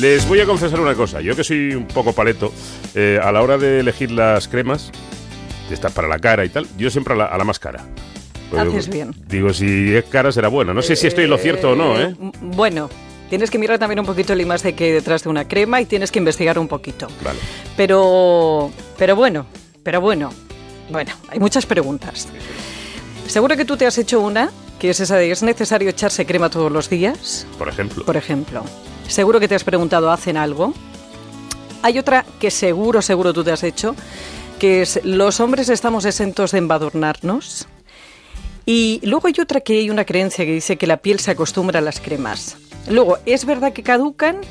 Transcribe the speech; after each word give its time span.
Les 0.00 0.28
voy 0.28 0.40
a 0.40 0.46
confesar 0.46 0.80
una 0.80 0.94
cosa. 0.94 1.20
Yo 1.20 1.34
que 1.34 1.42
soy 1.42 1.74
un 1.74 1.86
poco 1.86 2.12
paleto, 2.12 2.52
eh, 2.94 3.18
a 3.22 3.32
la 3.32 3.42
hora 3.42 3.58
de 3.58 3.80
elegir 3.80 4.12
las 4.12 4.46
cremas, 4.46 4.90
estas 5.70 5.92
para 5.92 6.06
la 6.06 6.18
cara 6.18 6.44
y 6.44 6.48
tal, 6.48 6.66
yo 6.76 6.88
siempre 6.88 7.14
a 7.14 7.16
la, 7.16 7.24
a 7.26 7.36
la 7.36 7.44
más 7.44 7.58
cara. 7.58 7.84
Pues, 8.50 8.62
Haces 8.62 8.88
bien. 8.88 9.14
Digo, 9.28 9.52
si 9.52 9.94
es 9.94 10.04
cara 10.04 10.30
será 10.30 10.48
buena. 10.48 10.72
No 10.72 10.82
sé 10.82 10.94
si 10.96 11.06
estoy 11.06 11.24
en 11.24 11.30
lo 11.30 11.38
cierto 11.38 11.72
o 11.72 11.74
no, 11.74 12.00
¿eh? 12.00 12.14
Bueno, 12.40 12.88
tienes 13.28 13.50
que 13.50 13.58
mirar 13.58 13.78
también 13.78 13.98
un 13.98 14.06
poquito 14.06 14.32
el 14.32 14.40
IMAX 14.40 14.62
de 14.62 14.74
que 14.74 14.84
hay 14.84 14.92
detrás 14.92 15.24
de 15.24 15.30
una 15.30 15.46
crema 15.48 15.80
y 15.80 15.86
tienes 15.86 16.10
que 16.12 16.18
investigar 16.18 16.58
un 16.58 16.68
poquito. 16.68 17.08
Vale. 17.22 17.38
Pero, 17.76 18.70
pero 18.96 19.16
bueno, 19.16 19.46
pero 19.82 20.00
bueno, 20.00 20.30
bueno, 20.90 21.12
hay 21.28 21.40
muchas 21.40 21.66
preguntas. 21.66 22.28
Seguro 23.26 23.56
que 23.56 23.64
tú 23.64 23.76
te 23.76 23.84
has 23.84 23.98
hecho 23.98 24.20
una, 24.20 24.50
que 24.78 24.90
es 24.90 25.00
esa 25.00 25.16
de, 25.16 25.30
¿es 25.30 25.42
necesario 25.42 25.90
echarse 25.90 26.24
crema 26.24 26.48
todos 26.48 26.72
los 26.72 26.88
días? 26.88 27.46
Por 27.58 27.68
ejemplo. 27.68 28.04
Por 28.04 28.16
ejemplo. 28.16 28.64
Seguro 29.08 29.40
que 29.40 29.48
te 29.48 29.54
has 29.54 29.64
preguntado, 29.64 30.12
¿hacen 30.12 30.36
algo? 30.36 30.74
Hay 31.82 31.98
otra 31.98 32.24
que 32.38 32.50
seguro, 32.50 33.02
seguro 33.02 33.32
tú 33.32 33.42
te 33.42 33.50
has 33.50 33.62
hecho, 33.62 33.96
que 34.58 34.82
es, 34.82 35.00
¿los 35.02 35.40
hombres 35.40 35.70
estamos 35.70 36.04
exentos 36.04 36.52
de 36.52 36.58
embadurnarnos? 36.58 37.66
Y 38.66 39.00
luego 39.02 39.28
hay 39.28 39.34
otra 39.40 39.60
que 39.62 39.78
hay 39.78 39.88
una 39.88 40.04
creencia 40.04 40.44
que 40.44 40.52
dice 40.52 40.76
que 40.76 40.86
la 40.86 40.98
piel 40.98 41.20
se 41.20 41.30
acostumbra 41.30 41.78
a 41.78 41.82
las 41.82 42.00
cremas. 42.00 42.58
Luego, 42.90 43.16
¿es 43.24 43.46
verdad 43.46 43.72
que 43.72 43.82
caducan? 43.82 44.42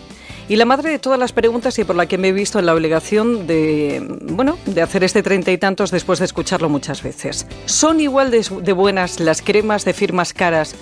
Y 0.49 0.55
la 0.55 0.65
madre 0.65 0.89
de 0.89 0.97
todas 0.97 1.19
las 1.19 1.33
preguntas 1.33 1.77
y 1.77 1.83
por 1.83 1.95
la 1.95 2.07
que 2.07 2.17
me 2.17 2.29
he 2.29 2.31
visto 2.31 2.57
en 2.57 2.65
la 2.65 2.73
obligación 2.73 3.45
de, 3.45 4.01
bueno, 4.21 4.57
de 4.65 4.81
hacer 4.81 5.03
este 5.03 5.21
treinta 5.21 5.51
y 5.51 5.57
tantos 5.57 5.91
después 5.91 6.19
de 6.19 6.25
escucharlo 6.25 6.69
muchas 6.69 7.03
veces. 7.03 7.45
¿Son 7.65 7.99
igual 7.99 8.31
de, 8.31 8.43
de 8.63 8.73
buenas 8.73 9.19
las 9.19 9.41
cremas 9.41 9.85
de 9.85 9.93
firmas 9.93 10.33
caras 10.33 10.73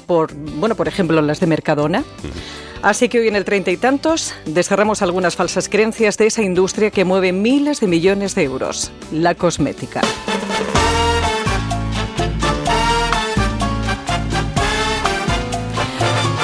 por, 0.00 0.32
bueno, 0.34 0.74
por 0.74 0.88
ejemplo, 0.88 1.20
las 1.20 1.40
de 1.40 1.46
Mercadona? 1.46 2.04
Así 2.82 3.08
que 3.08 3.18
hoy 3.18 3.28
en 3.28 3.36
el 3.36 3.44
treinta 3.44 3.70
y 3.70 3.76
tantos 3.76 4.34
descerramos 4.46 5.02
algunas 5.02 5.36
falsas 5.36 5.68
creencias 5.68 6.16
de 6.16 6.26
esa 6.26 6.42
industria 6.42 6.90
que 6.90 7.04
mueve 7.04 7.32
miles 7.32 7.80
de 7.80 7.88
millones 7.88 8.34
de 8.34 8.44
euros, 8.44 8.92
la 9.12 9.34
cosmética. 9.34 10.00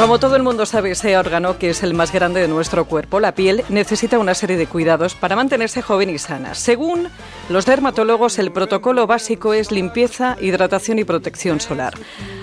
Como 0.05 0.21
todo 0.21 0.37
el 0.37 0.43
mundo 0.43 0.67
sabe, 0.67 0.91
ese 0.91 1.17
órgano 1.17 1.57
que 1.57 1.71
es 1.71 1.83
el 1.83 1.95
más 1.95 2.13
grande 2.13 2.43
de 2.43 2.47
nuestro 2.47 2.85
cuerpo, 2.85 3.21
la 3.21 3.35
piel, 3.35 3.65
necesita 3.71 4.19
una 4.19 4.35
serie 4.35 4.59
de 4.59 4.67
cuidados 4.67 5.15
para 5.15 5.35
mantenerse 5.35 5.81
joven 5.81 6.11
y 6.11 6.19
sana. 6.19 6.55
Según 6.55 7.09
los 7.49 7.65
dermatólogos, 7.65 8.39
el 8.39 8.53
protocolo 8.53 9.07
básico 9.07 9.55
es 9.55 9.73
limpieza, 9.73 10.37
hidratación 10.43 10.99
y 10.99 11.05
protección 11.05 11.59
solar. 11.59 11.95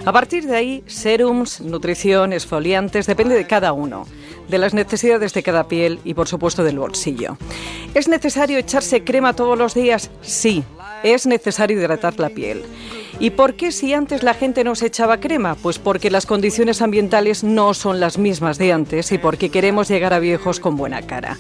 A 0.06 0.12
partir 0.12 0.48
de 0.48 0.56
ahí, 0.56 0.84
serums, 0.88 1.62
nutrición, 1.62 2.34
esfoliantes, 2.34 3.06
depende 3.06 3.36
de 3.36 3.46
cada 3.46 3.74
uno, 3.74 4.08
de 4.48 4.58
las 4.58 4.74
necesidades 4.74 5.34
de 5.34 5.44
cada 5.44 5.68
piel 5.68 6.00
y, 6.04 6.14
por 6.14 6.28
supuesto, 6.28 6.64
del 6.64 6.80
bolsillo. 6.80 7.38
¿Es 7.94 8.08
necesario 8.08 8.58
echarse 8.58 9.04
crema 9.04 9.34
todos 9.34 9.58
los 9.58 9.74
días? 9.74 10.12
Sí, 10.22 10.64
es 11.04 11.26
necesario 11.26 11.78
hidratar 11.78 12.20
la 12.20 12.30
piel. 12.30 12.64
¿Y 13.20 13.32
por 13.32 13.54
qué 13.54 13.72
si 13.72 13.94
antes 13.94 14.24
la 14.24 14.34
gente 14.34 14.64
no 14.64 14.76
se 14.76 14.88
echaba 14.88 15.20
crema? 15.20 15.56
Pues 15.56 15.78
porque 15.78 16.10
las 16.10 16.26
condiciones 16.26 16.82
ambientales 16.82 17.44
no 17.44 17.74
son 17.74 18.00
las 18.00 18.18
mismas 18.18 18.58
de 18.58 18.72
antes 18.72 19.12
y 19.12 19.18
porque 19.18 19.50
queremos 19.50 19.90
llegar 19.90 20.14
a 20.14 20.20
viejos 20.20 20.60
con 20.60 20.78
buena 20.78 21.02
cara. 21.04 21.38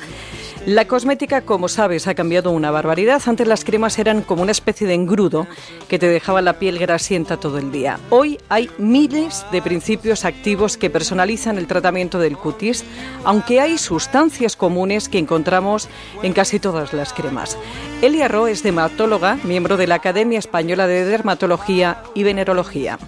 La 0.68 0.86
cosmética, 0.86 1.42
como 1.42 1.68
sabes, 1.68 2.08
ha 2.08 2.14
cambiado 2.14 2.52
una 2.52 2.70
barbaridad. 2.70 3.20
Antes 3.26 3.48
las 3.48 3.66
cremas 3.66 3.98
eran 3.98 4.22
como 4.22 4.44
una 4.44 4.52
especie 4.52 4.86
de 4.86 4.94
engrudo 4.94 5.48
que 5.90 5.98
te 5.98 6.08
dejaba 6.08 6.44
la 6.44 6.60
piel 6.60 6.78
grasienta 6.78 7.38
todo 7.38 7.58
el 7.58 7.72
día. 7.72 7.98
Hoy 8.12 8.38
hay 8.48 8.70
miles 8.78 9.44
de 9.52 9.64
principios 9.64 10.24
activos 10.24 10.78
que 10.78 10.92
personalizan 10.92 11.58
el 11.58 11.66
tratamiento 11.66 12.20
del 12.20 12.38
cutis, 12.38 12.86
aunque 13.24 13.60
hay 13.60 13.80
sustancias 13.80 14.56
comunes 14.56 15.10
que 15.10 15.18
encontramos 15.18 15.90
en 16.22 16.32
casi 16.32 16.60
todas 16.60 16.94
las 16.94 17.12
cremas. 17.12 17.58
Elia 18.04 18.28
Ro 18.28 18.46
es 18.46 18.62
dermatóloga, 18.62 19.40
miembro 19.44 19.78
de 19.78 19.88
la 19.88 19.96
Academia 19.96 20.38
Española 20.38 20.86
de 20.86 21.06
Dermatología 21.06 22.04
y 22.14 22.22
Venerología. 22.22 23.00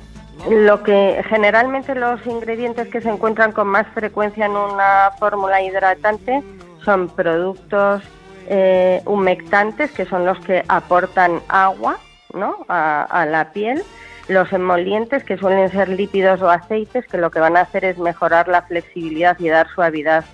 Lo 0.49 0.81
que 0.81 1.23
generalmente 1.29 1.93
los 1.93 2.25
ingredientes 2.25 2.87
que 2.87 2.99
se 2.99 3.09
encuentran 3.09 3.51
con 3.51 3.67
más 3.67 3.85
frecuencia 3.93 4.47
en 4.47 4.53
una 4.53 5.11
fórmula 5.19 5.61
hidratante 5.61 6.41
son 6.83 7.09
productos 7.09 8.03
eh, 8.47 9.01
humectantes, 9.05 9.91
que 9.91 10.05
son 10.05 10.25
los 10.25 10.39
que 10.39 10.63
aportan 10.67 11.41
agua 11.47 11.97
¿no? 12.33 12.65
a, 12.67 13.25
la 13.29 13.51
piel, 13.51 13.83
los 14.27 14.51
emolientes, 14.51 15.23
que 15.23 15.37
suelen 15.37 15.71
ser 15.71 15.89
lípidos 15.89 16.41
o 16.41 16.49
aceites, 16.49 17.05
que 17.07 17.17
lo 17.17 17.31
que 17.31 17.39
van 17.39 17.57
a 17.57 17.61
hacer 17.61 17.85
es 17.85 17.97
mejorar 17.97 18.47
la 18.47 18.63
flexibilidad 18.63 19.39
y 19.39 19.49
dar 19.49 19.67
suavidad 19.73 20.25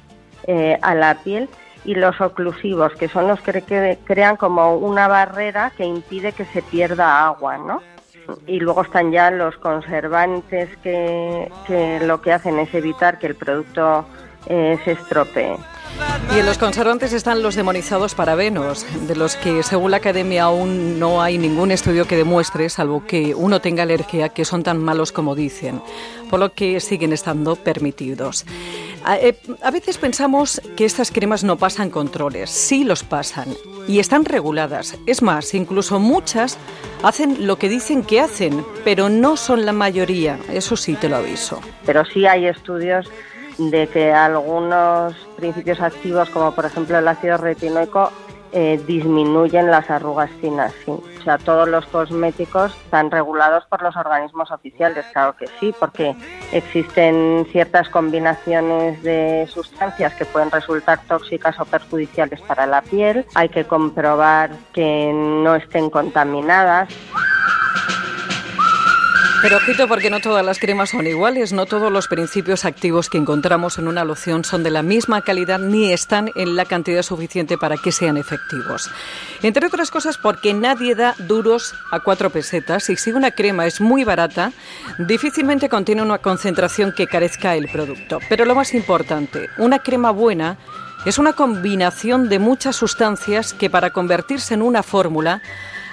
eh, 0.48 0.78
a 0.82 0.96
la 0.96 1.16
piel, 1.16 1.50
y 1.86 1.96
los 1.96 2.20
oclusivos, 2.20 2.94
que 2.94 3.08
son 3.08 3.28
los 3.28 3.40
que, 3.42 3.62
que 3.62 3.98
crean 4.04 4.36
como 4.36 4.76
una 4.76 5.08
barrera 5.08 5.72
que 5.78 5.86
impide 5.86 6.34
que 6.34 6.46
se 6.46 6.62
pierda 6.62 7.26
agua, 7.26 7.58
¿no? 7.58 7.82
y 8.48 8.60
luego 8.60 8.84
están 8.84 9.12
ya 9.12 9.32
los 9.32 9.56
conservantes 9.58 10.70
que, 10.84 11.52
que 11.66 12.00
lo 12.02 12.22
que 12.22 12.34
hacen 12.34 12.60
es 12.60 12.74
evitar 12.74 13.20
que 13.20 13.28
el 13.28 13.36
producto 13.36 14.06
eh, 14.48 14.78
se 14.84 14.92
estropee. 14.94 15.58
Y 16.36 16.40
en 16.40 16.46
los 16.46 16.58
conservantes 16.58 17.12
están 17.12 17.42
los 17.42 17.56
demonizados 17.56 18.14
parabenos, 18.14 18.86
de 19.08 19.16
los 19.16 19.36
que 19.36 19.64
según 19.64 19.92
la 19.92 19.98
academia 19.98 20.44
aún 20.44 21.00
no 21.00 21.22
hay 21.22 21.38
ningún 21.38 21.72
estudio 21.72 22.06
que 22.06 22.16
demuestre, 22.16 22.70
salvo 22.70 23.06
que 23.06 23.34
uno 23.34 23.62
tenga 23.62 23.84
alergia, 23.84 24.30
que 24.30 24.46
son 24.46 24.62
tan 24.62 24.78
malos 24.78 25.12
como 25.12 25.36
dicen, 25.36 25.82
por 26.30 26.40
lo 26.40 26.54
que 26.54 26.80
siguen 26.80 27.14
estando 27.14 27.56
permitidos. 27.56 28.46
A, 29.04 29.18
eh, 29.18 29.38
a 29.64 29.72
veces 29.72 29.98
pensamos 29.98 30.62
que 30.78 30.86
estas 30.86 31.10
cremas 31.10 31.44
no 31.44 31.58
pasan 31.58 31.90
controles, 31.90 32.52
sí 32.52 32.84
los 32.84 33.04
pasan, 33.04 33.48
y 33.88 34.00
están 34.00 34.24
reguladas. 34.24 34.98
Es 35.08 35.24
más, 35.24 35.56
incluso 35.56 36.00
muchas 36.00 36.60
hacen 37.02 37.48
lo 37.48 37.58
que 37.58 37.70
dicen 37.70 38.04
que 38.04 38.20
hacen, 38.20 38.64
pero 38.84 39.10
no 39.10 39.36
son 39.36 39.66
la 39.66 39.74
mayoría, 39.74 40.38
eso 40.52 40.78
sí 40.78 40.94
te 40.96 41.10
lo 41.10 41.16
aviso. 41.16 41.60
Pero 41.86 42.06
sí 42.06 42.28
hay 42.28 42.46
estudios 42.46 43.10
de 43.60 43.88
que 43.88 44.14
algunos 44.14 45.14
principios 45.36 45.82
activos, 45.82 46.30
como 46.30 46.54
por 46.54 46.66
ejemplo 46.66 46.98
el 46.98 47.08
ácido 47.08 47.38
retinoico, 47.38 48.12
eh, 48.52 48.82
disminuyen 48.88 49.70
las 49.70 49.92
arrugas 49.92 50.32
finas. 50.42 50.74
Sí. 50.84 50.92
O 50.92 51.24
sea, 51.24 51.38
todos 51.38 51.68
los 51.68 51.86
cosméticos 51.86 52.76
están 52.86 53.12
regulados 53.12 53.66
por 53.66 53.84
los 53.84 53.96
organismos 53.96 54.50
oficiales, 54.50 55.06
claro 55.14 55.36
que 55.38 55.46
sí, 55.60 55.76
porque 55.78 56.16
existen 56.52 57.46
ciertas 57.52 57.90
combinaciones 57.90 59.04
de 59.04 59.48
sustancias 59.52 60.16
que 60.16 60.26
pueden 60.26 60.50
resultar 60.50 61.00
tóxicas 61.08 61.60
o 61.60 61.66
perjudiciales 61.66 62.42
para 62.42 62.66
la 62.66 62.82
piel. 62.82 63.26
Hay 63.36 63.50
que 63.50 63.66
comprobar 63.66 64.50
que 64.74 65.12
no 65.14 65.54
estén 65.56 65.92
contaminadas. 65.92 66.90
Pero 69.42 69.56
ojito 69.56 69.88
porque 69.88 70.10
no 70.10 70.20
todas 70.20 70.46
las 70.46 70.60
cremas 70.60 70.90
son 70.90 71.08
iguales, 71.08 71.54
no 71.54 71.66
todos 71.66 71.90
los 71.92 72.10
principios 72.10 72.66
activos 72.66 73.10
que 73.10 73.18
encontramos 73.18 73.78
en 73.78 73.88
una 73.88 74.04
loción 74.04 74.44
son 74.44 74.64
de 74.64 74.70
la 74.70 74.84
misma 74.84 75.22
calidad 75.22 75.60
ni 75.60 75.94
están 75.94 76.30
en 76.36 76.58
la 76.58 76.66
cantidad 76.66 77.04
suficiente 77.04 77.58
para 77.58 77.78
que 77.78 77.94
sean 77.94 78.18
efectivos. 78.18 78.90
Entre 79.42 79.66
otras 79.66 79.92
cosas 79.92 80.18
porque 80.18 80.54
nadie 80.54 80.94
da 80.94 81.16
duros 81.20 81.74
a 81.90 82.02
cuatro 82.02 82.32
pesetas 82.32 82.90
y 82.90 82.98
si 82.98 83.14
una 83.14 83.32
crema 83.32 83.66
es 83.66 83.80
muy 83.80 84.04
barata, 84.04 84.52
difícilmente 84.98 85.70
contiene 85.70 86.02
una 86.02 86.18
concentración 86.18 86.92
que 86.92 87.08
carezca 87.08 87.56
el 87.56 87.70
producto. 87.70 88.20
Pero 88.28 88.44
lo 88.44 88.56
más 88.56 88.74
importante, 88.74 89.48
una 89.58 89.80
crema 89.80 90.12
buena 90.12 90.58
es 91.06 91.18
una 91.18 91.32
combinación 91.32 92.28
de 92.28 92.40
muchas 92.40 92.76
sustancias 92.76 93.54
que 93.54 93.70
para 93.70 93.92
convertirse 93.92 94.54
en 94.54 94.62
una 94.62 94.84
fórmula 94.84 95.42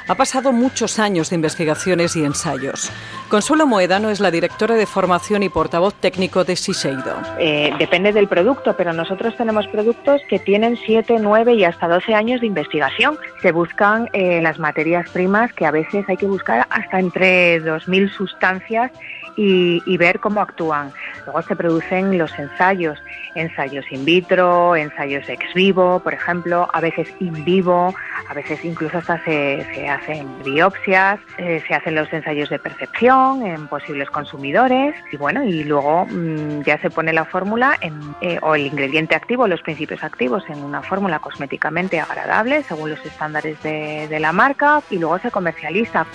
ha 0.08 0.14
pasado 0.14 0.52
muchos 0.52 0.98
años 0.98 1.30
de 1.30 1.36
investigaciones 1.36 2.16
y 2.16 2.24
ensayos. 2.24 2.90
Consuelo 3.28 3.66
Moedano 3.66 4.10
es 4.10 4.20
la 4.20 4.30
directora 4.30 4.76
de 4.76 4.86
formación 4.86 5.42
y 5.42 5.48
portavoz 5.48 5.94
técnico 5.94 6.44
de 6.44 6.54
Shiseido. 6.54 7.16
Eh, 7.38 7.72
depende 7.78 8.12
del 8.12 8.28
producto, 8.28 8.76
pero 8.76 8.92
nosotros 8.92 9.36
tenemos 9.36 9.66
productos 9.68 10.20
que 10.28 10.38
tienen 10.38 10.78
7, 10.86 11.16
9 11.20 11.54
y 11.54 11.64
hasta 11.64 11.88
12 11.88 12.14
años 12.14 12.40
de 12.40 12.46
investigación. 12.46 13.18
Se 13.42 13.52
buscan 13.52 14.08
eh, 14.12 14.40
las 14.42 14.58
materias 14.58 15.10
primas 15.10 15.52
que 15.52 15.66
a 15.66 15.70
veces 15.70 16.04
hay 16.08 16.16
que 16.16 16.26
buscar 16.26 16.66
hasta 16.70 17.00
entre 17.00 17.60
2.000 17.62 18.10
sustancias 18.10 18.92
y, 19.36 19.82
y, 19.86 19.96
ver 19.96 20.20
cómo 20.20 20.40
actúan. 20.40 20.92
Luego 21.24 21.42
se 21.42 21.54
producen 21.54 22.16
los 22.18 22.36
ensayos, 22.38 22.98
ensayos 23.34 23.84
in 23.92 24.04
vitro, 24.04 24.74
ensayos 24.74 25.28
ex 25.28 25.52
vivo, 25.54 26.00
por 26.00 26.14
ejemplo, 26.14 26.68
a 26.72 26.80
veces 26.80 27.08
in 27.20 27.44
vivo, 27.44 27.94
a 28.28 28.34
veces 28.34 28.64
incluso 28.64 28.98
hasta 28.98 29.22
se, 29.24 29.66
se 29.74 29.88
hacen 29.88 30.26
biopsias, 30.42 31.20
eh, 31.38 31.62
se 31.66 31.74
hacen 31.74 31.94
los 31.94 32.12
ensayos 32.12 32.48
de 32.48 32.58
percepción 32.58 33.46
en 33.46 33.68
posibles 33.68 34.10
consumidores 34.10 34.94
y 35.12 35.16
bueno, 35.16 35.44
y 35.44 35.64
luego 35.64 36.06
mmm, 36.06 36.62
ya 36.62 36.78
se 36.78 36.90
pone 36.90 37.12
la 37.12 37.24
fórmula 37.24 37.78
eh, 38.20 38.38
o 38.42 38.54
el 38.54 38.66
ingrediente 38.66 39.14
activo, 39.14 39.46
los 39.46 39.62
principios 39.62 40.02
activos 40.02 40.44
en 40.48 40.62
una 40.62 40.82
fórmula 40.82 41.18
cosméticamente 41.18 42.00
agradable 42.00 42.62
según 42.62 42.90
los 42.90 43.04
estándares 43.04 43.62
de, 43.62 44.08
de 44.08 44.20
la 44.20 44.32
marca 44.32 44.82
y 44.90 44.98
luego 44.98 45.18
se 45.18 45.30
comercializa. 45.30 46.06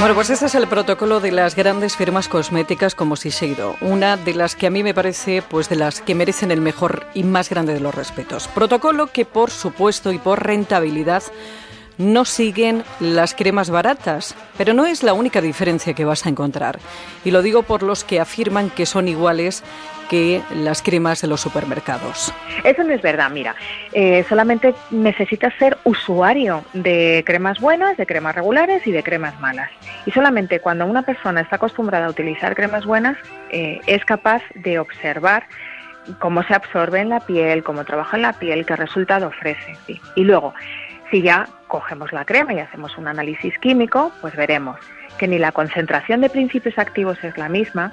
Bueno, 0.00 0.16
pues 0.16 0.30
este 0.30 0.46
es 0.46 0.54
el 0.56 0.66
protocolo 0.66 1.20
de 1.20 1.30
las 1.30 1.54
grandes 1.54 1.96
firmas 1.96 2.28
cosméticas 2.28 2.94
como 2.94 3.14
Shiseido, 3.14 3.76
una 3.80 4.16
de 4.16 4.34
las 4.34 4.56
que 4.56 4.66
a 4.66 4.70
mí 4.70 4.82
me 4.82 4.94
parece 4.94 5.42
pues 5.42 5.68
de 5.68 5.76
las 5.76 6.00
que 6.00 6.16
merecen 6.16 6.50
el 6.50 6.60
mejor 6.60 7.06
y 7.14 7.22
más 7.22 7.48
grande 7.48 7.72
de 7.72 7.80
los 7.80 7.94
respetos. 7.94 8.48
Protocolo 8.48 9.06
que 9.06 9.24
por 9.24 9.50
supuesto 9.50 10.10
y 10.10 10.18
por 10.18 10.44
rentabilidad 10.44 11.22
no 11.98 12.24
siguen 12.24 12.82
las 13.00 13.34
cremas 13.34 13.70
baratas, 13.70 14.34
pero 14.56 14.74
no 14.74 14.86
es 14.86 15.02
la 15.02 15.12
única 15.12 15.40
diferencia 15.40 15.94
que 15.94 16.04
vas 16.04 16.26
a 16.26 16.28
encontrar. 16.28 16.78
Y 17.24 17.30
lo 17.30 17.42
digo 17.42 17.62
por 17.62 17.82
los 17.82 18.04
que 18.04 18.20
afirman 18.20 18.70
que 18.70 18.86
son 18.86 19.08
iguales 19.08 19.62
que 20.08 20.42
las 20.54 20.82
cremas 20.82 21.22
de 21.22 21.28
los 21.28 21.40
supermercados. 21.40 22.34
Eso 22.64 22.84
no 22.84 22.92
es 22.92 23.00
verdad, 23.00 23.30
mira, 23.30 23.54
eh, 23.92 24.24
solamente 24.28 24.74
necesitas 24.90 25.54
ser 25.58 25.78
usuario 25.84 26.64
de 26.74 27.22
cremas 27.24 27.60
buenas, 27.60 27.96
de 27.96 28.04
cremas 28.04 28.34
regulares 28.34 28.86
y 28.86 28.92
de 28.92 29.02
cremas 29.02 29.40
malas. 29.40 29.70
Y 30.04 30.10
solamente 30.10 30.60
cuando 30.60 30.84
una 30.84 31.02
persona 31.02 31.40
está 31.40 31.56
acostumbrada 31.56 32.06
a 32.06 32.10
utilizar 32.10 32.54
cremas 32.54 32.84
buenas, 32.84 33.16
eh, 33.50 33.80
es 33.86 34.04
capaz 34.04 34.42
de 34.54 34.78
observar 34.78 35.46
cómo 36.18 36.42
se 36.42 36.54
absorbe 36.54 37.00
en 37.00 37.08
la 37.08 37.20
piel, 37.20 37.62
cómo 37.62 37.84
trabaja 37.84 38.16
en 38.16 38.22
la 38.22 38.32
piel, 38.34 38.66
qué 38.66 38.76
resultado 38.76 39.28
ofrece. 39.28 39.76
Y 40.14 40.24
luego, 40.24 40.52
si 41.12 41.20
ya 41.20 41.46
cogemos 41.68 42.10
la 42.10 42.24
crema 42.24 42.54
y 42.54 42.58
hacemos 42.58 42.96
un 42.96 43.06
análisis 43.06 43.56
químico, 43.58 44.10
pues 44.22 44.34
veremos 44.34 44.78
que 45.18 45.28
ni 45.28 45.38
la 45.38 45.52
concentración 45.52 46.22
de 46.22 46.30
principios 46.30 46.78
activos 46.78 47.22
es 47.22 47.36
la 47.36 47.50
misma, 47.50 47.92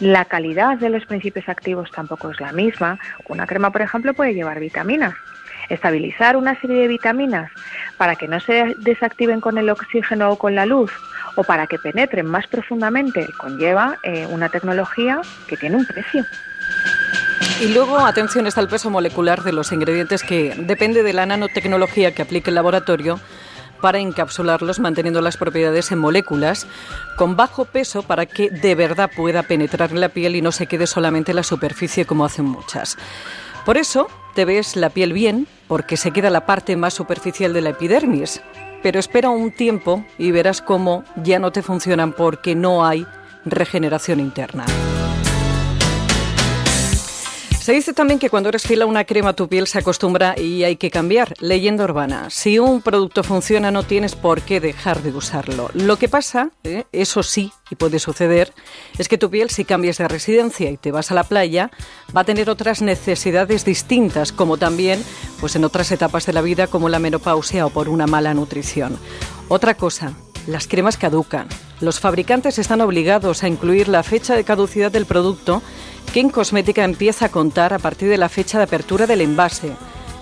la 0.00 0.24
calidad 0.24 0.76
de 0.76 0.90
los 0.90 1.06
principios 1.06 1.48
activos 1.48 1.90
tampoco 1.92 2.30
es 2.30 2.40
la 2.40 2.52
misma. 2.52 2.98
Una 3.28 3.46
crema, 3.46 3.70
por 3.70 3.82
ejemplo, 3.82 4.12
puede 4.12 4.34
llevar 4.34 4.58
vitaminas. 4.60 5.14
Estabilizar 5.68 6.36
una 6.36 6.58
serie 6.60 6.82
de 6.82 6.88
vitaminas 6.88 7.50
para 7.96 8.16
que 8.16 8.26
no 8.26 8.40
se 8.40 8.74
desactiven 8.78 9.40
con 9.40 9.56
el 9.58 9.70
oxígeno 9.70 10.30
o 10.30 10.38
con 10.38 10.54
la 10.54 10.66
luz 10.66 10.92
o 11.36 11.44
para 11.44 11.66
que 11.66 11.78
penetren 11.78 12.26
más 12.26 12.46
profundamente 12.48 13.26
conlleva 13.38 13.98
eh, 14.02 14.26
una 14.30 14.48
tecnología 14.48 15.20
que 15.46 15.56
tiene 15.56 15.76
un 15.76 15.86
precio. 15.86 16.24
Y 17.60 17.66
luego, 17.68 17.98
atención, 17.98 18.46
está 18.46 18.60
el 18.60 18.68
peso 18.68 18.88
molecular 18.88 19.42
de 19.42 19.52
los 19.52 19.72
ingredientes 19.72 20.22
que 20.22 20.54
depende 20.56 21.02
de 21.02 21.12
la 21.12 21.26
nanotecnología 21.26 22.14
que 22.14 22.22
aplique 22.22 22.50
el 22.50 22.54
laboratorio 22.54 23.18
para 23.80 23.98
encapsularlos 23.98 24.78
manteniendo 24.78 25.20
las 25.20 25.36
propiedades 25.36 25.90
en 25.90 25.98
moléculas 25.98 26.68
con 27.16 27.36
bajo 27.36 27.64
peso 27.64 28.02
para 28.02 28.26
que 28.26 28.50
de 28.50 28.74
verdad 28.76 29.10
pueda 29.14 29.42
penetrar 29.42 29.90
en 29.90 30.00
la 30.00 30.08
piel 30.08 30.36
y 30.36 30.42
no 30.42 30.52
se 30.52 30.66
quede 30.66 30.86
solamente 30.86 31.32
en 31.32 31.36
la 31.36 31.42
superficie 31.42 32.04
como 32.04 32.24
hacen 32.24 32.44
muchas. 32.44 32.96
Por 33.64 33.76
eso 33.76 34.08
te 34.36 34.44
ves 34.44 34.76
la 34.76 34.90
piel 34.90 35.12
bien 35.12 35.48
porque 35.66 35.96
se 35.96 36.12
queda 36.12 36.30
la 36.30 36.46
parte 36.46 36.76
más 36.76 36.94
superficial 36.94 37.52
de 37.52 37.60
la 37.60 37.70
epidermis, 37.70 38.40
pero 38.84 39.00
espera 39.00 39.30
un 39.30 39.50
tiempo 39.50 40.04
y 40.16 40.30
verás 40.30 40.62
cómo 40.62 41.04
ya 41.16 41.40
no 41.40 41.50
te 41.50 41.62
funcionan 41.62 42.12
porque 42.12 42.54
no 42.54 42.86
hay 42.86 43.04
regeneración 43.44 44.20
interna. 44.20 44.64
Se 47.68 47.74
dice 47.74 47.92
también 47.92 48.18
que 48.18 48.30
cuando 48.30 48.48
eres 48.48 48.62
fiel 48.62 48.80
a 48.80 48.86
una 48.86 49.04
crema 49.04 49.34
tu 49.34 49.46
piel 49.46 49.66
se 49.66 49.80
acostumbra 49.80 50.34
y 50.40 50.64
hay 50.64 50.76
que 50.76 50.90
cambiar. 50.90 51.34
Leyenda 51.38 51.84
urbana. 51.84 52.30
Si 52.30 52.58
un 52.58 52.80
producto 52.80 53.22
funciona 53.22 53.70
no 53.70 53.82
tienes 53.82 54.14
por 54.14 54.40
qué 54.40 54.58
dejar 54.58 55.02
de 55.02 55.10
usarlo. 55.10 55.68
Lo 55.74 55.98
que 55.98 56.08
pasa, 56.08 56.48
¿eh? 56.64 56.84
eso 56.92 57.22
sí, 57.22 57.52
y 57.70 57.74
puede 57.74 57.98
suceder, 57.98 58.54
es 58.96 59.06
que 59.06 59.18
tu 59.18 59.28
piel 59.28 59.50
si 59.50 59.66
cambias 59.66 59.98
de 59.98 60.08
residencia 60.08 60.70
y 60.70 60.78
te 60.78 60.92
vas 60.92 61.10
a 61.10 61.14
la 61.14 61.24
playa 61.24 61.70
va 62.16 62.22
a 62.22 62.24
tener 62.24 62.48
otras 62.48 62.80
necesidades 62.80 63.66
distintas, 63.66 64.32
como 64.32 64.56
también 64.56 65.04
pues 65.38 65.54
en 65.54 65.62
otras 65.66 65.92
etapas 65.92 66.24
de 66.24 66.32
la 66.32 66.40
vida 66.40 66.68
como 66.68 66.88
la 66.88 67.00
menopausia 67.00 67.66
o 67.66 67.68
por 67.68 67.90
una 67.90 68.06
mala 68.06 68.32
nutrición. 68.32 68.98
Otra 69.48 69.74
cosa, 69.74 70.14
las 70.46 70.68
cremas 70.68 70.96
caducan. 70.96 71.48
Los 71.82 72.00
fabricantes 72.00 72.58
están 72.58 72.80
obligados 72.80 73.42
a 73.42 73.48
incluir 73.48 73.88
la 73.88 74.02
fecha 74.02 74.34
de 74.34 74.44
caducidad 74.44 74.90
del 74.90 75.04
producto 75.04 75.62
en 76.20 76.30
cosmética 76.30 76.84
empieza 76.84 77.26
a 77.26 77.28
contar 77.28 77.72
a 77.72 77.78
partir 77.78 78.08
de 78.08 78.18
la 78.18 78.28
fecha 78.28 78.58
de 78.58 78.64
apertura 78.64 79.06
del 79.06 79.20
envase, 79.20 79.72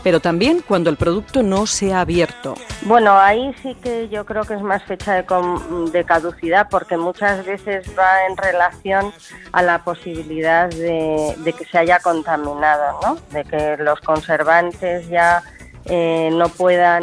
pero 0.03 0.21
también 0.21 0.63
cuando 0.67 0.91
el 0.91 0.97
producto 0.97 1.43
no 1.43 1.67
se 1.67 1.93
ha 1.93 2.01
abierto. 2.01 2.55
Bueno, 2.83 3.19
ahí 3.19 3.55
sí 3.63 3.75
que 3.83 4.09
yo 4.09 4.25
creo 4.25 4.45
que 4.45 4.55
es 4.55 4.63
más 4.63 4.83
fecha 4.85 5.15
de, 5.15 6.05
caducidad 6.05 6.69
porque 6.71 6.97
muchas 6.97 7.45
veces 7.45 7.87
va 7.99 8.27
en 8.29 8.37
relación 8.37 9.13
a 9.53 9.63
la 9.63 9.83
posibilidad 9.83 10.69
de, 10.69 11.55
que 11.59 11.65
se 11.65 11.79
haya 11.79 11.99
contaminado, 11.99 13.01
¿no? 13.03 13.19
de 13.31 13.45
que 13.45 13.77
los 13.83 14.01
conservantes 14.01 15.09
ya 15.09 15.43
eh, 15.87 16.31
no 16.33 16.49
puedan 16.51 17.03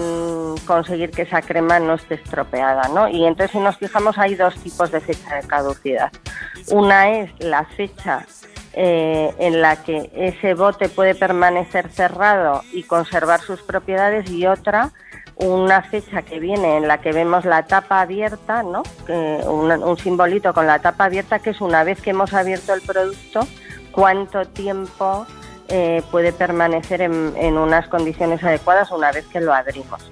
conseguir 0.65 1.11
que 1.11 1.23
esa 1.23 1.41
crema 1.41 1.79
no 1.79 1.95
esté 1.95 2.15
estropeada. 2.15 2.87
¿no? 2.89 3.09
Y 3.09 3.25
entonces 3.25 3.51
si 3.51 3.59
nos 3.59 3.77
fijamos 3.77 4.17
hay 4.17 4.35
dos 4.35 4.55
tipos 4.55 4.91
de 4.91 5.01
fecha 5.01 5.35
de 5.35 5.47
caducidad. 5.47 6.11
Una 6.69 7.09
es 7.09 7.31
la 7.39 7.65
fecha 7.65 8.25
eh, 8.73 9.33
en 9.39 9.61
la 9.61 9.83
que 9.83 10.09
ese 10.15 10.53
bote 10.55 10.89
puede 10.89 11.15
permanecer 11.15 11.89
cerrado 11.89 12.63
y 12.71 12.83
conservar 12.83 13.41
sus 13.41 13.61
propiedades 13.61 14.29
y 14.29 14.47
otra 14.47 14.91
una 15.35 15.81
fecha 15.81 16.21
que 16.21 16.39
viene 16.39 16.77
en 16.77 16.87
la 16.87 16.99
que 16.99 17.11
vemos 17.11 17.45
la 17.45 17.63
tapa 17.63 18.01
abierta, 18.01 18.63
¿no? 18.63 18.83
un, 19.07 19.97
simbolito 19.97 20.53
con 20.53 20.67
la 20.67 20.79
tapa 20.79 21.05
abierta 21.05 21.39
que 21.39 21.51
es 21.51 21.61
una 21.61 21.83
vez 21.83 22.01
que 22.01 22.11
hemos 22.11 22.33
abierto 22.33 22.73
el 22.73 22.81
producto, 22.81 23.47
cuánto 23.91 24.45
tiempo 24.45 25.25
eh, 25.69 26.03
puede 26.11 26.33
permanecer 26.33 27.01
en 27.01 27.57
unas 27.57 27.87
condiciones 27.87 28.43
adecuadas 28.43 28.91
una 28.91 29.11
vez 29.11 29.25
que 29.27 29.41
lo 29.41 29.53
abrimos. 29.53 30.11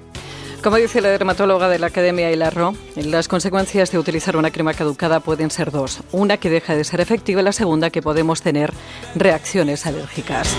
Como 0.63 0.75
dice 0.75 1.01
la 1.01 1.09
dermatóloga 1.09 1.69
de 1.69 1.79
la 1.79 1.87
Academia 1.87 2.31
Hilarro, 2.31 2.75
las 2.95 3.27
consecuencias 3.27 3.91
de 3.91 3.97
utilizar 3.97 4.37
una 4.37 4.51
crema 4.51 4.75
caducada 4.75 5.19
pueden 5.19 5.49
ser 5.49 5.71
dos. 5.71 6.01
Una 6.11 6.37
que 6.37 6.51
deja 6.51 6.75
de 6.75 6.83
ser 6.83 7.01
efectiva 7.01 7.41
y 7.41 7.43
la 7.43 7.51
segunda 7.51 7.89
que 7.89 8.03
podemos 8.03 8.43
tener 8.43 8.71
reacciones 9.15 9.87
alérgicas. 9.87 10.55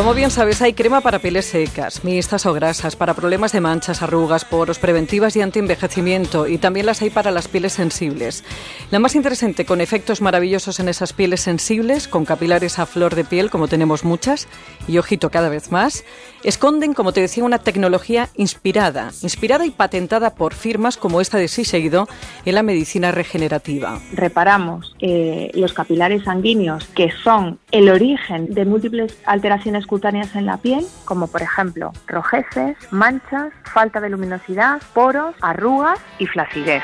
Como 0.00 0.14
bien 0.14 0.30
sabes, 0.30 0.62
hay 0.62 0.72
crema 0.72 1.02
para 1.02 1.18
pieles 1.18 1.44
secas, 1.44 2.04
mixtas 2.04 2.46
o 2.46 2.54
grasas, 2.54 2.96
para 2.96 3.12
problemas 3.12 3.52
de 3.52 3.60
manchas, 3.60 4.00
arrugas, 4.00 4.46
poros, 4.46 4.78
preventivas 4.78 5.36
y 5.36 5.42
antienvejecimiento, 5.42 6.46
y 6.46 6.56
también 6.56 6.86
las 6.86 7.02
hay 7.02 7.10
para 7.10 7.30
las 7.30 7.48
pieles 7.48 7.74
sensibles. 7.74 8.42
La 8.90 8.98
más 8.98 9.14
interesante, 9.14 9.66
con 9.66 9.82
efectos 9.82 10.22
maravillosos 10.22 10.80
en 10.80 10.88
esas 10.88 11.12
pieles 11.12 11.42
sensibles, 11.42 12.08
con 12.08 12.24
capilares 12.24 12.78
a 12.78 12.86
flor 12.86 13.14
de 13.14 13.24
piel, 13.24 13.50
como 13.50 13.68
tenemos 13.68 14.02
muchas, 14.02 14.48
y 14.88 14.96
ojito 14.96 15.30
cada 15.30 15.50
vez 15.50 15.70
más, 15.70 16.04
esconden, 16.44 16.94
como 16.94 17.12
te 17.12 17.20
decía, 17.20 17.44
una 17.44 17.58
tecnología 17.58 18.28
inspirada, 18.36 19.10
inspirada 19.22 19.66
y 19.66 19.70
patentada 19.70 20.34
por 20.34 20.54
firmas 20.54 20.96
como 20.96 21.20
esta 21.20 21.38
de 21.38 21.48
Siseido 21.48 22.08
en 22.44 22.54
la 22.54 22.62
medicina 22.62 23.12
regenerativa. 23.12 24.00
Reparamos 24.12 24.94
eh, 25.00 25.50
los 25.54 25.72
capilares 25.72 26.24
sanguíneos, 26.24 26.86
que 26.88 27.10
son 27.22 27.58
el 27.70 27.88
origen 27.88 28.52
de 28.54 28.64
múltiples 28.64 29.16
alteraciones 29.26 29.86
cutáneas 29.86 30.34
en 30.34 30.46
la 30.46 30.56
piel, 30.56 30.84
como 31.04 31.26
por 31.26 31.42
ejemplo 31.42 31.92
rojeces, 32.06 32.76
manchas, 32.90 33.52
falta 33.64 34.00
de 34.00 34.10
luminosidad, 34.10 34.80
poros, 34.94 35.34
arrugas 35.40 35.98
y 36.18 36.26
flacidez. 36.26 36.82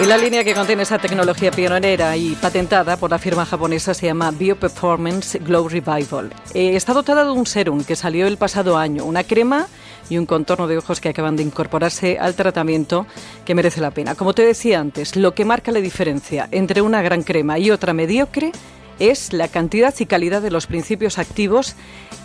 Y 0.00 0.06
la 0.06 0.16
línea 0.16 0.44
que 0.44 0.54
contiene 0.54 0.84
esa 0.84 0.98
tecnología 0.98 1.50
pionera 1.50 2.16
y 2.16 2.36
patentada 2.36 2.96
por 2.96 3.10
la 3.10 3.18
firma 3.18 3.44
japonesa 3.44 3.94
se 3.94 4.06
llama 4.06 4.30
Bioperformance 4.30 5.40
Glow 5.40 5.68
Revival. 5.68 6.32
Eh, 6.54 6.76
está 6.76 6.92
dotada 6.92 7.24
de 7.24 7.32
un 7.32 7.46
serum 7.46 7.82
que 7.82 7.96
salió 7.96 8.28
el 8.28 8.36
pasado 8.36 8.76
año, 8.78 9.04
una 9.04 9.24
crema 9.24 9.66
y 10.08 10.16
un 10.16 10.24
contorno 10.24 10.68
de 10.68 10.78
ojos 10.78 11.00
que 11.00 11.08
acaban 11.08 11.34
de 11.34 11.42
incorporarse 11.42 12.16
al 12.16 12.34
tratamiento 12.34 13.06
que 13.44 13.56
merece 13.56 13.80
la 13.80 13.90
pena. 13.90 14.14
Como 14.14 14.34
te 14.34 14.46
decía 14.46 14.78
antes, 14.78 15.16
lo 15.16 15.34
que 15.34 15.44
marca 15.44 15.72
la 15.72 15.80
diferencia 15.80 16.48
entre 16.52 16.80
una 16.80 17.02
gran 17.02 17.24
crema 17.24 17.58
y 17.58 17.72
otra 17.72 17.92
mediocre 17.92 18.52
es 18.98 19.32
la 19.32 19.48
cantidad 19.48 19.94
y 19.98 20.06
calidad 20.06 20.42
de 20.42 20.50
los 20.50 20.66
principios 20.66 21.18
activos 21.18 21.76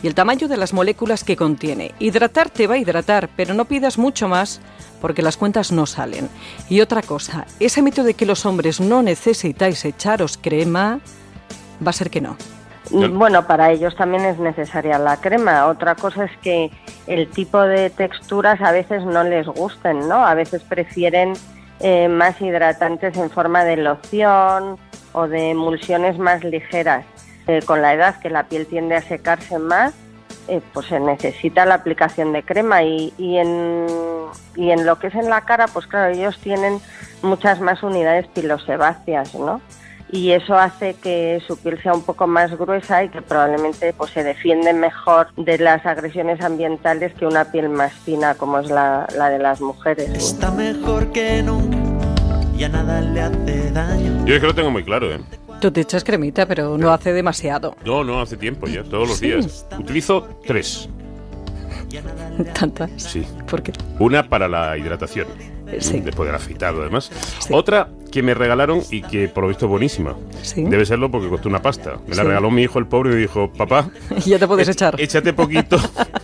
y 0.01 0.07
el 0.07 0.15
tamaño 0.15 0.47
de 0.47 0.57
las 0.57 0.73
moléculas 0.73 1.23
que 1.23 1.35
contiene. 1.35 1.93
Hidratar 1.99 2.49
te 2.49 2.67
va 2.67 2.75
a 2.75 2.77
hidratar, 2.77 3.29
pero 3.35 3.53
no 3.53 3.65
pidas 3.65 3.97
mucho 3.97 4.27
más 4.27 4.61
porque 5.01 5.21
las 5.21 5.37
cuentas 5.37 5.71
no 5.71 5.85
salen. 5.85 6.29
Y 6.69 6.81
otra 6.81 7.01
cosa, 7.01 7.45
ese 7.59 7.81
mito 7.81 8.03
de 8.03 8.13
que 8.13 8.25
los 8.25 8.45
hombres 8.45 8.79
no 8.79 9.01
necesitáis 9.01 9.83
echaros 9.85 10.37
crema, 10.37 10.99
va 11.85 11.89
a 11.89 11.93
ser 11.93 12.09
que 12.09 12.21
no. 12.21 12.37
Bueno, 12.91 13.47
para 13.47 13.71
ellos 13.71 13.95
también 13.95 14.25
es 14.25 14.37
necesaria 14.39 14.99
la 14.99 15.17
crema. 15.17 15.67
Otra 15.67 15.95
cosa 15.95 16.25
es 16.25 16.31
que 16.41 16.69
el 17.07 17.29
tipo 17.29 17.61
de 17.61 17.89
texturas 17.89 18.61
a 18.61 18.71
veces 18.71 19.03
no 19.05 19.23
les 19.23 19.47
gusten, 19.47 20.07
¿no? 20.07 20.25
A 20.25 20.33
veces 20.33 20.61
prefieren 20.63 21.33
eh, 21.79 22.07
más 22.07 22.39
hidratantes 22.41 23.17
en 23.17 23.29
forma 23.29 23.63
de 23.63 23.77
loción 23.77 24.77
o 25.13 25.27
de 25.27 25.51
emulsiones 25.51 26.17
más 26.17 26.43
ligeras. 26.43 27.05
Eh, 27.47 27.61
con 27.65 27.81
la 27.81 27.93
edad 27.93 28.19
que 28.19 28.29
la 28.29 28.43
piel 28.47 28.67
tiende 28.67 28.95
a 28.95 29.01
secarse 29.01 29.59
más, 29.59 29.93
eh, 30.47 30.61
pues 30.73 30.87
se 30.87 30.99
necesita 30.99 31.65
la 31.65 31.75
aplicación 31.75 32.33
de 32.33 32.43
crema 32.43 32.83
y, 32.83 33.13
y, 33.17 33.37
en, 33.37 33.85
y 34.55 34.71
en 34.71 34.85
lo 34.85 34.97
que 34.99 35.07
es 35.07 35.15
en 35.15 35.29
la 35.29 35.41
cara, 35.41 35.67
pues 35.67 35.87
claro, 35.87 36.13
ellos 36.13 36.37
tienen 36.39 36.79
muchas 37.21 37.59
más 37.59 37.83
unidades 37.83 38.27
pilosebáceas, 38.27 39.35
¿no? 39.35 39.61
y 40.13 40.31
eso 40.31 40.55
hace 40.55 40.93
que 40.93 41.41
su 41.47 41.57
piel 41.57 41.81
sea 41.81 41.93
un 41.95 42.03
poco 42.03 42.27
más 42.27 42.55
gruesa 42.55 43.03
y 43.03 43.09
que 43.09 43.23
probablemente 43.23 43.93
pues 43.93 44.11
se 44.11 44.23
defiende 44.23 44.71
mejor 44.71 45.33
de 45.35 45.57
las 45.57 45.83
agresiones 45.87 46.39
ambientales 46.41 47.15
que 47.15 47.25
una 47.25 47.45
piel 47.45 47.69
más 47.69 47.91
fina 47.93 48.35
como 48.35 48.59
es 48.59 48.69
la, 48.69 49.07
la 49.17 49.31
de 49.31 49.39
las 49.39 49.59
mujeres. 49.59 50.11
Está 50.11 50.51
mejor 50.51 51.11
que 51.11 51.41
nunca, 51.41 51.82
ya 52.57 52.69
nada 52.69 53.01
le 53.01 53.21
hace 53.21 53.71
daño. 53.71 54.25
Yo 54.25 54.35
es 54.35 54.41
que 54.41 54.47
lo 54.47 54.55
tengo 54.55 54.71
muy 54.71 54.83
claro, 54.83 55.13
¿eh? 55.13 55.19
Tú 55.61 55.71
te 55.71 55.81
echas 55.81 56.03
cremita, 56.03 56.45
pero 56.45 56.77
no 56.77 56.91
hace 56.91 57.13
demasiado. 57.13 57.75
No, 57.85 58.03
no, 58.03 58.19
hace 58.21 58.35
tiempo 58.37 58.67
ya, 58.67 58.83
todos 58.83 59.07
los 59.07 59.19
días. 59.21 59.65
Utilizo 59.79 60.27
tres. 60.45 60.89
Tantas. 62.53 62.89
Sí. 62.97 63.25
¿Por 63.47 63.61
qué? 63.61 63.71
Una 63.99 64.27
para 64.27 64.47
la 64.47 64.77
hidratación. 64.77 65.27
Sí. 65.79 65.99
Después 66.01 66.27
del 66.27 66.35
afeitado, 66.35 66.81
además. 66.81 67.11
Sí. 67.39 67.53
Otra 67.53 67.89
que 68.11 68.21
me 68.23 68.33
regalaron 68.33 68.81
y 68.91 69.01
que 69.01 69.27
por 69.27 69.43
lo 69.43 69.47
visto 69.49 69.65
es 69.65 69.69
buenísima. 69.69 70.15
Sí. 70.41 70.63
Debe 70.63 70.85
serlo 70.85 71.09
porque 71.11 71.29
costó 71.29 71.49
una 71.49 71.61
pasta. 71.61 71.97
Me 72.07 72.15
la 72.15 72.23
Sí. 72.23 72.27
regaló 72.27 72.51
mi 72.51 72.63
hijo 72.63 72.77
el 72.79 72.87
pobre 72.87 73.11
y 73.11 73.13
me 73.15 73.21
dijo, 73.21 73.51
papá, 73.53 73.89
Ya 74.25 74.37
te 74.39 74.47
puedes 74.47 74.67
e- 74.67 74.71
echar. 74.71 74.99
échate 74.99 75.33
poquito. 75.33 75.77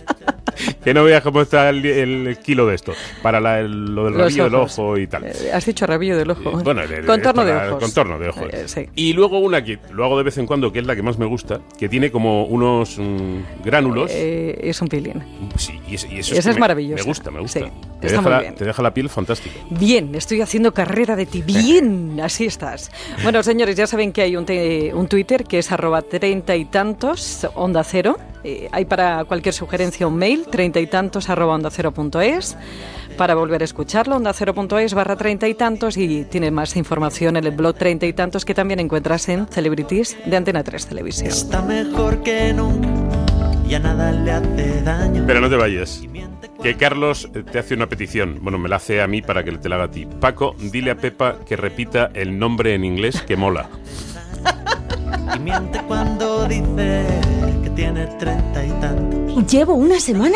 que 0.82 0.94
no 0.94 1.04
veas 1.04 1.22
cómo 1.22 1.42
está 1.42 1.68
el, 1.70 1.84
el 1.84 2.38
kilo 2.38 2.66
de 2.66 2.74
esto. 2.74 2.92
Para 3.22 3.40
la- 3.40 3.60
el- 3.60 3.94
lo 3.94 4.04
del 4.04 4.12
Los 4.14 4.22
rabillo 4.22 4.44
del 4.44 4.54
ojo 4.54 4.98
y 4.98 5.06
tal. 5.06 5.24
Eh, 5.24 5.32
Has 5.52 5.66
dicho 5.66 5.86
rabillo 5.86 6.16
del 6.16 6.30
ojo. 6.30 6.60
Eh, 6.60 6.62
bueno, 6.64 6.82
el- 6.82 6.92
el- 6.92 7.06
contorno 7.06 7.44
de 7.44 7.52
ojos. 7.54 7.82
Contorno 7.82 8.18
de 8.18 8.28
ojos. 8.28 8.48
Eh, 8.52 8.64
sí. 8.66 8.88
Y 8.94 9.12
luego 9.12 9.38
una 9.38 9.62
que 9.64 9.78
lo 9.92 10.04
hago 10.04 10.16
de 10.18 10.24
vez 10.24 10.38
en 10.38 10.46
cuando, 10.46 10.72
que 10.72 10.78
es 10.80 10.86
la 10.86 10.96
que 10.96 11.02
más 11.02 11.18
me 11.18 11.26
gusta, 11.26 11.60
que 11.78 11.88
tiene 11.88 12.10
como 12.10 12.44
unos 12.44 12.98
mm, 12.98 13.62
gránulos. 13.64 14.10
Eh, 14.14 14.58
es 14.62 14.80
un 14.80 14.88
peeling. 14.88 15.20
Sí, 15.56 15.78
y, 15.88 15.94
es- 15.94 16.06
y 16.10 16.18
eso 16.18 16.34
es 16.34 16.46
me- 16.46 16.60
maravillosa. 16.60 17.02
Me 17.02 17.08
gusta, 17.08 17.30
me 17.30 17.40
gusta. 17.40 17.60
Sí, 17.60 17.66
te, 18.00 18.08
deja 18.08 18.28
la, 18.30 18.40
bien. 18.40 18.54
te 18.54 18.64
deja 18.64 18.82
la 18.82 18.94
piel 18.94 19.08
fantástica. 19.08 19.56
Bien, 19.70 20.14
estoy 20.14 20.40
haciendo 20.40 20.72
carrera 20.72 21.16
de 21.16 21.26
ti. 21.26 21.42
Bien, 21.46 22.18
así 22.22 22.46
estás. 22.46 22.90
Bueno, 23.22 23.42
señores, 23.42 23.76
ya 23.76 23.86
saben 23.86 24.12
que 24.12 24.22
hay 24.22 24.36
un, 24.36 24.44
te- 24.46 24.94
un 24.94 25.08
Twitter 25.08 25.44
que 25.44 25.58
es 25.58 25.70
arroba 25.72 26.02
treinta 26.02 26.56
y 26.56 26.64
tantos, 26.64 27.46
onda 27.54 27.84
cero. 27.84 28.16
Hay 28.72 28.86
para 28.86 29.24
cualquier 29.26 29.52
sugerencia 29.54 30.06
un 30.06 30.16
mail, 30.16 30.46
treinta 30.72 30.80
y 30.80 30.86
tantos 30.86 31.28
arroba 31.28 31.54
onda 31.54 31.70
cero 31.70 31.92
punto 31.92 32.20
es. 32.20 32.56
Para 33.16 33.34
volver 33.34 33.62
a 33.62 33.64
escucharlo, 33.64 34.16
onda 34.16 34.32
cero 34.32 34.54
punto 34.54 34.78
es 34.78 34.94
barra 34.94 35.16
treinta 35.16 35.48
y 35.48 35.54
tantos 35.54 35.96
y 35.96 36.24
tiene 36.24 36.52
más 36.52 36.76
información 36.76 37.36
en 37.36 37.44
el 37.44 37.50
blog 37.50 37.74
treinta 37.74 38.06
y 38.06 38.12
tantos 38.12 38.44
que 38.44 38.54
también 38.54 38.78
encuentras 38.78 39.28
en 39.28 39.48
Celebrities 39.48 40.16
de 40.24 40.36
Antena 40.36 40.62
3 40.62 40.86
Televisión. 40.86 41.28
Está 41.28 41.60
mejor 41.62 42.22
que 42.22 42.52
nunca, 42.52 42.88
ya 43.66 43.80
nada 43.80 44.12
le 44.12 44.30
hace 44.30 44.82
daño. 44.82 45.24
Pero 45.26 45.40
no 45.40 45.50
te 45.50 45.56
vayas. 45.56 46.02
Que 46.62 46.76
Carlos 46.76 47.28
te 47.50 47.58
hace 47.58 47.74
una 47.74 47.88
petición. 47.88 48.38
Bueno, 48.42 48.58
me 48.58 48.68
la 48.68 48.76
hace 48.76 49.00
a 49.00 49.08
mí 49.08 49.22
para 49.22 49.42
que 49.42 49.52
te 49.52 49.68
la 49.68 49.76
haga 49.76 49.84
a 49.86 49.90
ti. 49.90 50.06
Paco, 50.06 50.54
dile 50.58 50.92
a 50.92 50.96
Pepa 50.96 51.36
que 51.46 51.56
repita 51.56 52.10
el 52.14 52.38
nombre 52.38 52.74
en 52.74 52.84
inglés 52.84 53.22
que 53.22 53.36
mola. 53.36 53.68
Y 55.36 55.38
miente 55.38 55.80
cuando 55.86 56.46
dice 56.48 57.06
que 57.62 57.70
tiene 57.70 58.06
treinta 58.18 58.66
y 58.66 58.70
tantos. 58.80 59.20
Llevo 59.50 59.74
una 59.74 59.98
semana 60.00 60.28